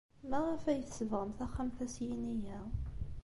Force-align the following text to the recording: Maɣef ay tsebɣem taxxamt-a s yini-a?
Maɣef 0.29 0.63
ay 0.65 0.81
tsebɣem 0.83 1.31
taxxamt-a 1.37 1.87
s 1.95 1.95
yini-a? 2.05 2.61